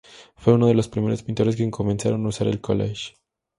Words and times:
Fue 0.35 0.53
uno 0.55 0.65
de 0.65 0.73
los 0.73 0.87
primeros 0.87 1.21
pintores 1.21 1.55
que 1.55 1.69
comenzaron 1.69 2.25
a 2.25 2.29
usar 2.29 2.47
el 2.47 2.59
"collage". 2.59 3.13